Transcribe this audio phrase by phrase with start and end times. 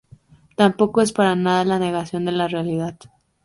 [0.55, 2.97] Tampoco es para nada la negación de la realidad.